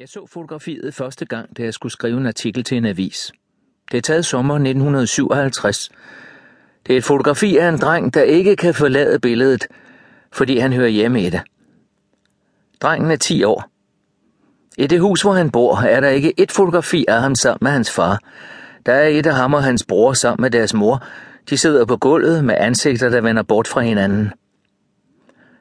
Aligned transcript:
Jeg 0.00 0.08
så 0.08 0.26
fotografiet 0.26 0.94
første 0.94 1.24
gang, 1.24 1.56
da 1.56 1.62
jeg 1.62 1.74
skulle 1.74 1.92
skrive 1.92 2.18
en 2.20 2.26
artikel 2.26 2.64
til 2.64 2.76
en 2.76 2.84
avis. 2.84 3.32
Det 3.90 3.98
er 3.98 4.02
taget 4.02 4.26
sommer 4.26 4.54
1957. 4.54 5.90
Det 6.86 6.92
er 6.92 6.98
et 6.98 7.04
fotografi 7.04 7.56
af 7.56 7.68
en 7.68 7.78
dreng, 7.78 8.14
der 8.14 8.22
ikke 8.22 8.56
kan 8.56 8.74
forlade 8.74 9.18
billedet, 9.18 9.66
fordi 10.32 10.58
han 10.58 10.72
hører 10.72 10.88
hjemme 10.88 11.22
i 11.22 11.30
det. 11.30 11.40
Drengen 12.80 13.10
er 13.10 13.16
10 13.16 13.44
år. 13.44 13.70
I 14.78 14.86
det 14.86 15.00
hus, 15.00 15.22
hvor 15.22 15.32
han 15.32 15.50
bor, 15.50 15.76
er 15.76 16.00
der 16.00 16.08
ikke 16.08 16.32
et 16.36 16.52
fotografi 16.52 17.04
af 17.08 17.20
ham 17.20 17.34
sammen 17.34 17.58
med 17.62 17.70
hans 17.70 17.90
far. 17.90 18.18
Der 18.86 18.92
er 18.92 19.08
et 19.08 19.26
af 19.26 19.34
ham 19.34 19.54
og 19.54 19.62
hans 19.62 19.84
bror 19.88 20.12
sammen 20.12 20.42
med 20.42 20.50
deres 20.50 20.74
mor. 20.74 21.04
De 21.50 21.58
sidder 21.58 21.84
på 21.84 21.96
gulvet 21.96 22.44
med 22.44 22.54
ansigter, 22.58 23.08
der 23.08 23.20
vender 23.20 23.42
bort 23.42 23.68
fra 23.68 23.80
hinanden. 23.80 24.32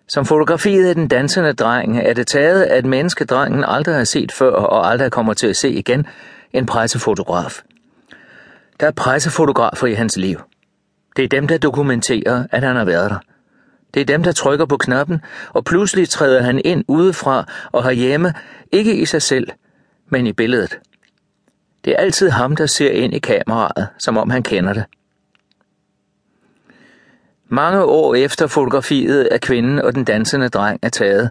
Som 0.09 0.25
fotografiet 0.25 0.89
af 0.89 0.95
den 0.95 1.07
dansende 1.07 1.53
dreng 1.53 1.99
er 1.99 2.13
det 2.13 2.27
taget 2.27 2.63
af 2.63 2.79
et 2.79 2.85
menneske, 2.85 3.25
drengen 3.25 3.63
aldrig 3.63 3.95
har 3.95 4.03
set 4.03 4.31
før 4.31 4.51
og 4.51 4.91
aldrig 4.91 5.11
kommer 5.11 5.33
til 5.33 5.47
at 5.47 5.55
se 5.55 5.69
igen, 5.69 6.05
en 6.53 6.65
pressefotograf. 6.65 7.61
Der 8.79 8.87
er 8.87 8.91
pressefotografer 8.91 9.87
i 9.87 9.93
hans 9.93 10.17
liv. 10.17 10.39
Det 11.15 11.23
er 11.23 11.27
dem, 11.27 11.47
der 11.47 11.57
dokumenterer, 11.57 12.43
at 12.51 12.63
han 12.63 12.75
har 12.75 12.85
været 12.85 13.09
der. 13.09 13.17
Det 13.93 14.01
er 14.01 14.05
dem, 14.05 14.23
der 14.23 14.31
trykker 14.31 14.65
på 14.65 14.77
knappen, 14.77 15.21
og 15.49 15.65
pludselig 15.65 16.09
træder 16.09 16.41
han 16.41 16.61
ind 16.65 16.83
udefra 16.87 17.45
og 17.71 17.83
har 17.83 17.91
hjemme, 17.91 18.33
ikke 18.71 18.95
i 18.95 19.05
sig 19.05 19.21
selv, 19.21 19.47
men 20.09 20.27
i 20.27 20.33
billedet. 20.33 20.79
Det 21.85 21.93
er 21.93 21.97
altid 21.97 22.29
ham, 22.29 22.55
der 22.55 22.65
ser 22.65 22.91
ind 22.91 23.13
i 23.13 23.19
kameraet, 23.19 23.87
som 23.97 24.17
om 24.17 24.29
han 24.29 24.43
kender 24.43 24.73
det. 24.73 24.83
Mange 27.49 27.83
år 27.83 28.15
efter 28.15 28.47
fotografiet 28.47 29.23
af 29.23 29.41
kvinden 29.41 29.79
og 29.79 29.95
den 29.95 30.03
dansende 30.03 30.49
dreng 30.49 30.79
er 30.81 30.89
taget, 30.89 31.29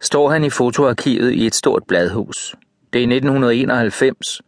står 0.00 0.30
han 0.30 0.44
i 0.44 0.50
fotoarkivet 0.50 1.32
i 1.32 1.46
et 1.46 1.54
stort 1.54 1.82
bladhus. 1.88 2.54
Det 2.92 2.98
er 2.98 3.14
1991. 3.14 4.42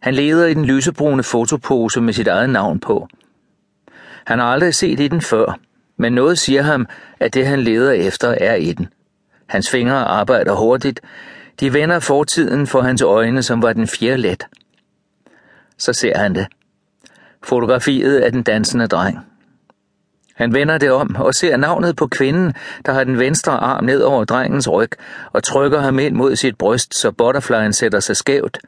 Han 0.00 0.14
leder 0.14 0.46
i 0.46 0.54
den 0.54 0.64
lysebrune 0.64 1.22
fotopose 1.22 2.00
med 2.00 2.12
sit 2.12 2.28
eget 2.28 2.50
navn 2.50 2.80
på. 2.80 3.08
Han 4.24 4.38
har 4.38 4.46
aldrig 4.46 4.74
set 4.74 5.00
i 5.00 5.08
den 5.08 5.20
før, 5.20 5.58
men 5.96 6.12
noget 6.12 6.38
siger 6.38 6.62
ham, 6.62 6.86
at 7.20 7.34
det 7.34 7.46
han 7.46 7.60
leder 7.60 7.92
efter 7.92 8.28
er 8.28 8.54
i 8.54 8.72
den. 8.72 8.88
Hans 9.46 9.70
fingre 9.70 10.04
arbejder 10.04 10.54
hurtigt. 10.54 11.00
De 11.60 11.72
vender 11.72 12.00
fortiden 12.00 12.66
for 12.66 12.80
hans 12.80 13.02
øjne, 13.02 13.42
som 13.42 13.62
var 13.62 13.72
den 13.72 13.86
fjerde 13.86 14.16
let. 14.16 14.46
Så 15.78 15.92
ser 15.92 16.18
han 16.18 16.34
det. 16.34 16.46
Fotografiet 17.42 18.18
af 18.18 18.32
den 18.32 18.42
dansende 18.42 18.86
dreng. 18.86 19.29
Han 20.40 20.54
vender 20.54 20.78
det 20.78 20.90
om 20.90 21.16
og 21.18 21.34
ser 21.34 21.56
navnet 21.56 21.96
på 21.96 22.06
kvinden, 22.06 22.54
der 22.86 22.92
har 22.92 23.04
den 23.04 23.18
venstre 23.18 23.52
arm 23.52 23.84
ned 23.84 24.00
over 24.00 24.24
drengens 24.24 24.68
ryg 24.68 24.90
og 25.32 25.42
trykker 25.42 25.80
ham 25.80 25.98
ind 25.98 26.14
mod 26.14 26.36
sit 26.36 26.58
bryst, 26.58 26.94
så 26.94 27.10
butterflyen 27.10 27.72
sætter 27.72 28.00
sig 28.00 28.16
skævt. 28.16 28.58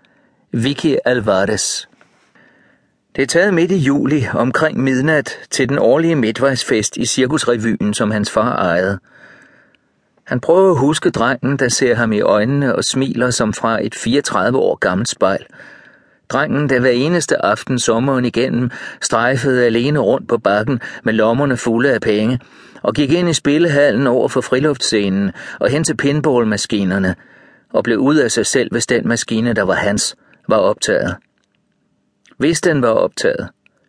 Vicky 0.51 0.97
Alvarez. 1.05 1.87
Det 3.17 3.23
er 3.23 3.27
taget 3.27 3.55
midt 3.55 3.71
i 3.71 3.77
juli 3.77 4.27
omkring 4.35 4.81
midnat 4.81 5.39
til 5.51 5.69
den 5.69 5.79
årlige 5.79 6.17
midtvejsfest 6.17 6.97
i 6.97 7.07
Cirkusrevyen, 7.07 7.95
som 7.95 8.11
hans 8.11 8.31
far 8.31 8.57
ejede. 8.57 8.99
Han 10.27 10.41
prøver 10.41 10.71
at 10.71 10.79
huske 10.79 11.11
drengen, 11.11 11.57
der 11.57 11.69
ser 11.69 11.95
ham 11.95 12.13
i 12.13 12.21
øjnene 12.21 12.75
og 12.75 12.85
smiler 12.85 13.31
som 13.31 13.53
fra 13.53 13.85
et 13.85 13.95
34 13.95 14.59
år 14.59 14.77
gammelt 14.77 15.09
spejl– 15.09 15.47
Drengen, 16.33 16.69
der 16.69 16.81
hver 16.81 16.91
eneste 16.91 17.45
aften 17.45 17.79
sommeren 17.79 18.25
igennem 18.25 18.71
strejfede 19.01 19.67
alene 19.67 19.99
rundt 19.99 20.29
på 20.29 20.39
bakken 20.39 20.81
med 21.05 21.13
lommerne 21.13 21.57
fulde 21.57 21.95
af 21.95 22.01
penge, 22.01 22.41
og 22.83 22.95
gik 22.95 23.13
ind 23.13 23.29
i 23.29 23.33
spillehallen 23.33 24.07
over 24.07 24.29
for 24.29 24.41
friluftscenen 24.41 25.33
og 25.61 25.71
hen 25.71 25.85
til 25.85 25.97
pinballmaskinerne, 25.97 27.15
og 27.73 27.85
blev 27.85 27.99
ud 27.99 28.17
af 28.17 28.31
sig 28.31 28.47
selv, 28.47 28.69
hvis 28.73 28.87
den 28.87 29.09
maskine, 29.09 29.53
der 29.53 29.63
var 29.63 29.75
hans, 29.75 30.17
var 30.49 30.57
optaget. 30.57 31.17
Hvis 32.39 32.61
den 32.61 32.83
var 32.83 32.89
optaget, 32.89 33.49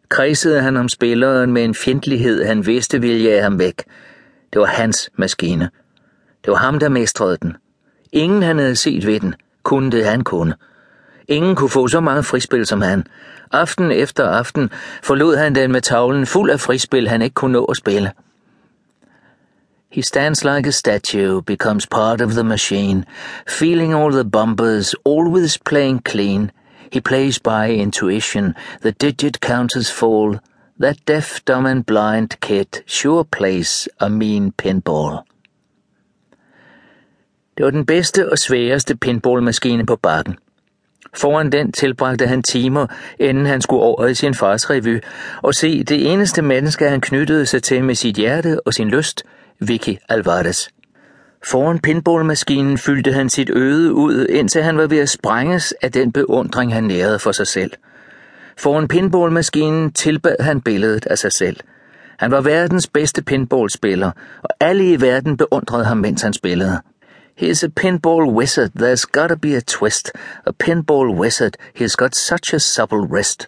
kredsede 0.10 0.62
han 0.62 0.78
om 0.78 0.90
spilleren 0.90 1.52
med 1.52 1.64
en 1.64 1.76
fjendtlighed, 1.76 2.46
han 2.46 2.66
vidste 2.66 3.02
ville 3.02 3.24
jage 3.24 3.42
ham 3.42 3.60
væk. 3.60 3.84
Det 4.54 4.60
var 4.60 4.66
hans 4.66 5.10
maskine. 5.16 5.70
Det 6.46 6.52
var 6.52 6.58
ham, 6.58 6.80
der 6.80 6.90
mestrede 6.90 7.38
den. 7.42 7.56
Ingen 8.12 8.44
han 8.44 8.58
havde 8.58 8.76
set 8.76 9.06
ved 9.06 9.20
den, 9.20 9.36
kunne 9.64 9.92
det 9.92 10.06
han 10.06 10.22
kunne. 10.22 10.54
Ingen 11.28 11.56
kunne 11.56 11.70
få 11.70 11.88
så 11.88 12.00
mange 12.00 12.24
frispil 12.24 12.66
som 12.66 12.82
han. 12.82 13.06
Aften 13.52 13.92
efter 13.92 14.30
aften 14.30 14.70
forlod 15.04 15.36
han 15.36 15.56
den 15.56 15.72
med 15.72 15.82
tavlen 15.82 16.26
fuld 16.26 16.52
af 16.52 16.60
frispil, 16.60 17.08
han 17.08 17.22
ikke 17.22 17.34
kunne 17.34 17.54
nå 17.54 17.66
at 17.66 17.78
spille. 17.78 18.12
He 19.92 20.02
stands 20.02 20.44
like 20.44 20.68
a 20.68 20.72
statue, 20.72 21.42
becomes 21.42 21.86
part 21.86 22.22
of 22.22 22.32
the 22.32 22.44
machine, 22.44 23.06
feeling 23.48 23.94
all 23.94 24.12
the 24.12 24.30
bumpers, 24.30 24.96
always 25.06 25.58
playing 25.66 26.02
clean. 26.10 26.52
He 26.92 27.02
plays 27.02 27.40
by 27.40 27.70
intuition, 27.70 28.56
the 28.82 28.92
digit 28.92 29.40
counters 29.40 29.92
fall. 29.92 30.40
That 30.80 30.98
deaf, 31.08 31.40
dumb 31.48 31.66
and 31.66 31.86
blind 31.86 32.30
kid 32.42 32.84
sure 32.88 33.24
plays 33.24 33.88
a 34.00 34.10
mean 34.10 34.52
pinball. 34.52 35.20
Det 37.58 37.66
var 37.66 37.72
den 37.72 37.86
bedste 37.86 38.32
og 38.32 38.38
sværeste 38.38 38.96
pinballmaskine 38.96 39.86
på 39.86 39.96
bakken. 39.96 40.38
Foran 41.16 41.52
den 41.52 41.72
tilbragte 41.72 42.28
han 42.28 42.44
timer, 42.44 42.88
inden 43.20 43.46
han 43.46 43.62
skulle 43.62 43.82
over 43.82 44.06
i 44.06 44.16
sin 44.16 44.34
fars 44.34 44.70
revy, 44.70 45.00
og 45.42 45.56
se 45.56 45.84
det 45.84 46.14
eneste 46.14 46.42
menneske, 46.42 46.90
han 46.90 47.02
knyttede 47.02 47.46
sig 47.46 47.64
til 47.64 47.84
med 47.84 47.96
sit 47.96 48.16
hjerte 48.16 48.60
og 48.66 48.74
sin 48.74 48.90
lyst, 48.90 49.24
Vicky 49.60 49.98
Alvarez. 50.10 50.68
Foran 51.46 51.80
pinballmaskinen 51.80 52.78
fyldte 52.78 53.14
han 53.14 53.30
sit 53.30 53.50
øde 53.50 53.94
ud, 53.94 54.26
indtil 54.30 54.64
han 54.64 54.78
var 54.78 54.88
ved 54.88 55.00
at 55.00 55.10
sprænges 55.10 55.74
af 55.82 55.92
den 55.92 56.12
beundring, 56.12 56.74
han 56.74 56.84
nærede 56.84 57.20
for 57.20 57.32
sig 57.32 57.48
selv. 57.48 57.72
Foran 58.58 58.88
pinballmaskinen 58.88 59.92
tilbad 59.92 60.36
han 60.40 60.62
billedet 60.62 61.06
af 61.06 61.18
sig 61.18 61.32
selv. 61.32 61.58
Han 62.18 62.32
var 62.32 62.42
verdens 62.42 62.88
bedste 62.88 63.24
pinballspiller, 63.24 64.12
og 64.44 64.50
alle 64.60 64.92
i 64.92 65.02
verden 65.02 65.38
beundrede 65.38 65.86
ham, 65.86 65.98
mens 65.98 66.22
han 66.22 66.34
spillede. 66.34 66.80
He's 67.36 67.64
a 67.64 67.70
pinball 67.70 68.32
wizard, 68.32 68.72
there's 68.76 69.06
gotta 69.06 69.36
be 69.36 69.56
a 69.56 69.62
twist. 69.62 70.12
A 70.46 70.54
pinball 70.54 71.16
wizard, 71.16 71.58
he's 71.74 71.96
got 71.96 72.16
such 72.16 72.54
a 72.54 72.60
supple 72.60 73.08
wrist. 73.08 73.48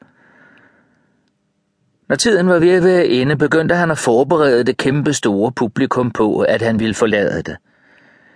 Når 2.10 2.16
tiden 2.16 2.50
var 2.50 2.60
ved 2.60 2.70
at 2.70 2.84
være 2.84 3.08
inde, 3.08 3.36
begyndte 3.36 3.76
han 3.76 3.92
at 3.92 3.98
forberede 3.98 4.64
det 4.64 4.78
kæmpe 4.78 5.14
store 5.14 5.52
publikum 5.52 6.12
på, 6.12 6.40
at 6.40 6.62
han 6.62 6.80
ville 6.80 6.96
forlade 6.96 7.44
det. 7.44 7.58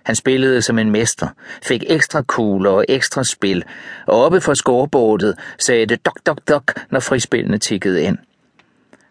Han 0.05 0.15
spillede 0.15 0.61
som 0.61 0.79
en 0.79 0.91
mester, 0.91 1.27
fik 1.63 1.83
ekstra 1.87 2.21
kugler 2.21 2.71
og 2.71 2.85
ekstra 2.89 3.23
spil, 3.23 3.63
og 4.07 4.23
oppe 4.23 4.41
fra 4.41 4.55
scoreboardet 4.55 5.35
sagde 5.59 5.85
det 5.85 6.05
dok 6.05 6.19
dok 6.25 6.39
dok, 6.49 6.73
når 6.91 6.99
frispillene 6.99 7.57
tikkede 7.57 8.01
ind. 8.01 8.17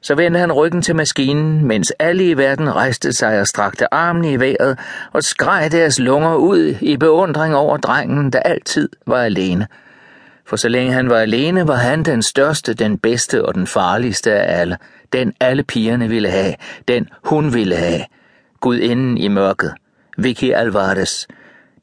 Så 0.09 0.15
vendte 0.15 0.41
han 0.41 0.53
ryggen 0.53 0.83
til 0.83 0.97
maskinen, 0.97 1.65
mens 1.65 1.93
alle 1.99 2.31
i 2.31 2.37
verden 2.37 2.75
rejste 2.75 3.13
sig 3.13 3.41
og 3.41 3.47
strakte 3.47 3.95
armene 3.95 4.33
i 4.33 4.41
vejret 4.41 4.79
og 5.13 5.23
skreg 5.23 5.73
deres 5.73 5.99
lunger 5.99 6.35
ud 6.35 6.75
i 6.81 6.97
beundring 6.97 7.57
over 7.57 7.77
drengen, 7.77 8.33
der 8.33 8.41
altid 8.41 8.89
var 9.07 9.23
alene. 9.23 9.67
For 10.47 10.57
så 10.57 10.69
længe 10.69 10.93
han 10.93 11.11
var 11.11 11.19
alene, 11.19 11.69
var 11.69 11.75
han 11.75 12.03
den 12.03 12.23
største, 12.23 12.75
den 12.75 12.99
bedste 12.99 13.45
og 13.45 13.55
den 13.55 13.67
farligste 13.67 14.33
af 14.33 14.61
alle. 14.61 14.77
Den 15.13 15.33
alle 15.41 15.63
pigerne 15.63 16.09
ville 16.09 16.29
have, 16.29 16.55
den 16.89 17.09
hun 17.25 17.55
ville 17.55 17.77
have. 17.77 18.05
Gudinden 18.61 19.19
i 19.19 19.29
mørket, 19.29 19.75
Vicky 20.19 20.53
Alvarez, 20.53 21.27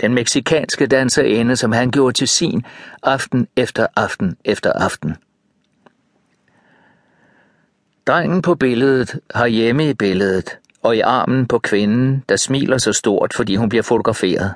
den 0.02 0.14
meksikanske 0.14 0.88
danserinde, 0.88 1.56
som 1.56 1.72
han 1.72 1.92
gjorde 1.92 2.14
til 2.14 2.28
sin 2.28 2.64
aften 3.04 3.48
efter 3.58 3.88
aften 3.96 4.38
efter 4.46 4.72
aften. 4.74 5.16
Drengen 8.08 8.42
på 8.42 8.56
billedet 8.56 9.20
har 9.36 9.48
hjemme 9.48 9.90
i 9.90 9.94
billedet, 9.94 10.58
og 10.84 10.96
i 10.96 11.00
armen 11.00 11.48
på 11.48 11.60
kvinden, 11.60 12.24
der 12.30 12.36
smiler 12.36 12.78
så 12.78 12.94
stort, 12.94 13.34
fordi 13.34 13.56
hun 13.56 13.70
bliver 13.70 13.84
fotograferet. 13.84 14.54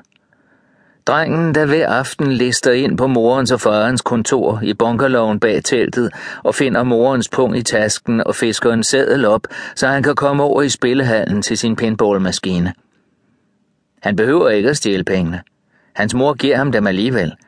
Drengen, 1.06 1.54
der 1.54 1.66
hver 1.66 1.88
aften 1.88 2.32
lister 2.32 2.72
ind 2.72 2.98
på 2.98 3.06
morens 3.06 3.52
og 3.52 3.60
farens 3.60 4.02
kontor 4.02 4.60
i 4.62 4.74
bunkerloven 4.74 5.40
bag 5.40 5.64
teltet 5.64 6.10
og 6.42 6.54
finder 6.54 6.82
morens 6.82 7.28
pung 7.28 7.56
i 7.56 7.62
tasken 7.62 8.26
og 8.26 8.34
fisker 8.34 8.72
en 8.72 8.84
sædel 8.84 9.24
op, 9.24 9.46
så 9.74 9.88
han 9.88 10.02
kan 10.02 10.14
komme 10.14 10.42
over 10.42 10.62
i 10.62 10.68
spillehallen 10.68 11.42
til 11.42 11.58
sin 11.58 11.76
pinballmaskine. 11.76 12.72
Han 14.02 14.16
behøver 14.16 14.48
ikke 14.48 14.70
at 14.70 14.76
stjæle 14.76 15.04
pengene. 15.04 15.40
Hans 15.94 16.14
mor 16.14 16.34
giver 16.34 16.56
ham 16.56 16.72
dem 16.72 16.86
alligevel– 16.86 17.34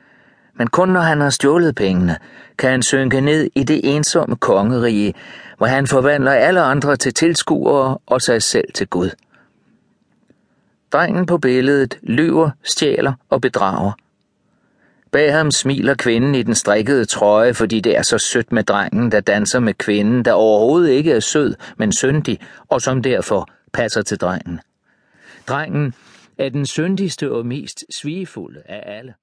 men 0.54 0.66
kun 0.66 0.88
når 0.88 1.00
han 1.00 1.20
har 1.20 1.30
stjålet 1.30 1.74
pengene, 1.74 2.18
kan 2.58 2.70
han 2.70 2.82
synke 2.82 3.20
ned 3.20 3.50
i 3.54 3.64
det 3.64 3.80
ensomme 3.96 4.36
kongerige, 4.36 5.14
hvor 5.58 5.66
han 5.66 5.86
forvandler 5.86 6.32
alle 6.32 6.60
andre 6.60 6.96
til 6.96 7.14
tilskuere 7.14 7.98
og 8.06 8.22
sig 8.22 8.42
selv 8.42 8.72
til 8.74 8.86
Gud. 8.86 9.10
Drengen 10.92 11.26
på 11.26 11.38
billedet 11.38 11.98
lyver, 12.02 12.50
stjæler 12.62 13.12
og 13.30 13.40
bedrager. 13.40 13.92
Bag 15.12 15.32
ham 15.32 15.50
smiler 15.50 15.94
kvinden 15.94 16.34
i 16.34 16.42
den 16.42 16.54
strikkede 16.54 17.04
trøje, 17.04 17.54
fordi 17.54 17.80
det 17.80 17.96
er 17.96 18.02
så 18.02 18.18
sødt 18.18 18.52
med 18.52 18.64
drengen, 18.64 19.12
der 19.12 19.20
danser 19.20 19.60
med 19.60 19.74
kvinden, 19.74 20.24
der 20.24 20.32
overhovedet 20.32 20.90
ikke 20.90 21.12
er 21.12 21.20
sød, 21.20 21.54
men 21.76 21.92
syndig, 21.92 22.40
og 22.68 22.80
som 22.80 23.02
derfor 23.02 23.48
passer 23.72 24.02
til 24.02 24.18
drengen. 24.18 24.60
Drengen 25.48 25.94
er 26.38 26.48
den 26.48 26.66
syndigste 26.66 27.32
og 27.32 27.46
mest 27.46 27.84
svigefulde 28.00 28.62
af 28.68 28.98
alle. 28.98 29.14